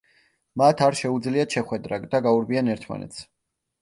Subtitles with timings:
[0.61, 3.23] მათ არ შეუძლიათ შეხვედრა და გაურბიან ერთმანეთს.